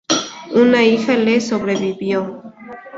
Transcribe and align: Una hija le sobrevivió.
Una 0.55 0.83
hija 0.83 1.15
le 1.15 1.39
sobrevivió. 1.39 2.41